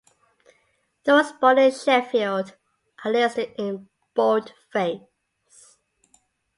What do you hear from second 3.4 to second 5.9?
in boldface.